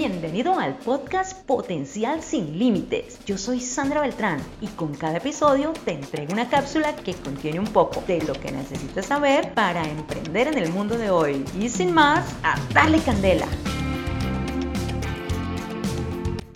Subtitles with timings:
[0.00, 3.18] Bienvenido al podcast Potencial sin Límites.
[3.26, 7.66] Yo soy Sandra Beltrán y con cada episodio te entrego una cápsula que contiene un
[7.66, 11.44] poco de lo que necesitas saber para emprender en el mundo de hoy.
[11.58, 13.48] Y sin más, a darle candela.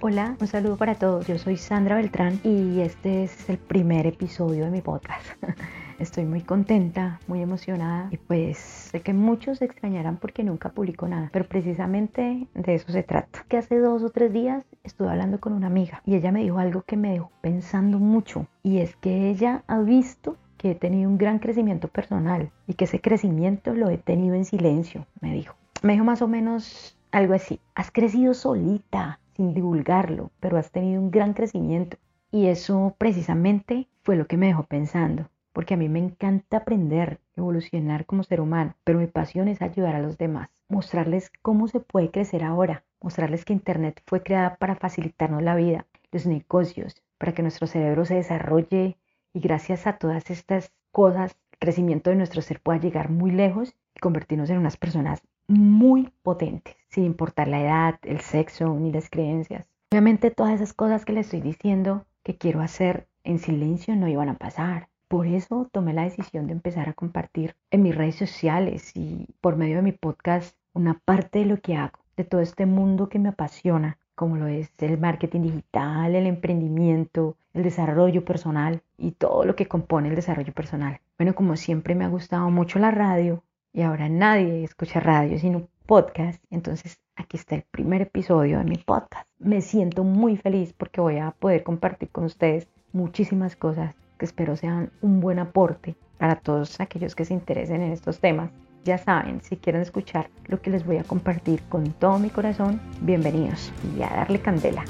[0.02, 1.26] Hola, un saludo para todos.
[1.26, 5.26] Yo soy Sandra Beltrán y este es el primer episodio de mi podcast.
[6.02, 11.06] Estoy muy contenta, muy emocionada y pues sé que muchos se extrañarán porque nunca publico
[11.06, 13.44] nada, pero precisamente de eso se trata.
[13.46, 16.58] Que hace dos o tres días estuve hablando con una amiga y ella me dijo
[16.58, 21.08] algo que me dejó pensando mucho y es que ella ha visto que he tenido
[21.08, 25.54] un gran crecimiento personal y que ese crecimiento lo he tenido en silencio, me dijo.
[25.82, 31.00] Me dijo más o menos algo así, has crecido solita, sin divulgarlo, pero has tenido
[31.00, 31.96] un gran crecimiento.
[32.32, 37.20] Y eso precisamente fue lo que me dejó pensando, porque a mí me encanta aprender,
[37.36, 41.80] evolucionar como ser humano, pero mi pasión es ayudar a los demás, mostrarles cómo se
[41.80, 47.32] puede crecer ahora, mostrarles que Internet fue creada para facilitarnos la vida, los negocios, para
[47.32, 48.98] que nuestro cerebro se desarrolle
[49.32, 53.74] y gracias a todas estas cosas, el crecimiento de nuestro ser pueda llegar muy lejos
[53.94, 59.10] y convertirnos en unas personas muy potentes, sin importar la edad, el sexo ni las
[59.10, 59.66] creencias.
[59.90, 64.28] Obviamente todas esas cosas que le estoy diciendo que quiero hacer en silencio no iban
[64.28, 64.88] a pasar.
[65.12, 69.56] Por eso tomé la decisión de empezar a compartir en mis redes sociales y por
[69.56, 73.18] medio de mi podcast una parte de lo que hago, de todo este mundo que
[73.18, 79.44] me apasiona, como lo es el marketing digital, el emprendimiento, el desarrollo personal y todo
[79.44, 80.98] lo que compone el desarrollo personal.
[81.18, 85.68] Bueno, como siempre me ha gustado mucho la radio, y ahora nadie escucha radio sino
[85.84, 89.28] podcast, entonces aquí está el primer episodio de mi podcast.
[89.38, 94.90] Me siento muy feliz porque voy a poder compartir con ustedes muchísimas cosas espero sean
[95.00, 98.50] un buen aporte para todos aquellos que se interesen en estos temas.
[98.84, 102.80] Ya saben, si quieren escuchar lo que les voy a compartir con todo mi corazón,
[103.00, 104.84] bienvenidos y a darle candela.